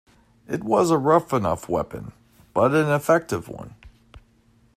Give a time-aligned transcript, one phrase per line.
[0.47, 2.13] It was a rough enough weapon,
[2.55, 3.75] but an effective one.